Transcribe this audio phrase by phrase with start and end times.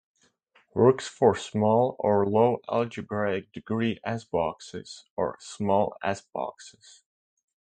[0.73, 7.03] Works for small or low algebraic degree S-boxes or small S-boxes.